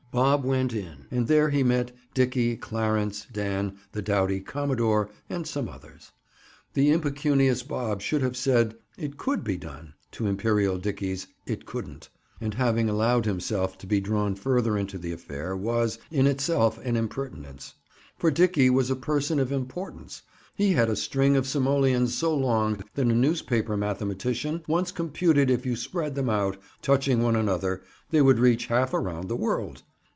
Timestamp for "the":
3.93-4.01, 14.97-15.13, 29.29-29.37